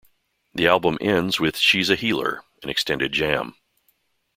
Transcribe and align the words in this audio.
The 0.55 0.65
album 0.65 0.97
ends 0.99 1.39
with 1.39 1.57
"She's 1.57 1.91
a 1.91 1.95
Healer", 1.95 2.43
an 2.63 2.69
extended 2.69 3.11
jam. 3.11 3.53